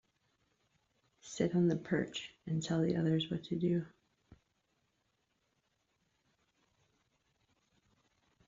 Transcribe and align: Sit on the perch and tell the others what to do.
Sit 1.21 1.53
on 1.53 1.67
the 1.67 1.75
perch 1.75 2.33
and 2.47 2.63
tell 2.63 2.81
the 2.81 2.95
others 2.95 3.29
what 3.29 3.43
to 3.43 3.55
do. 3.55 3.85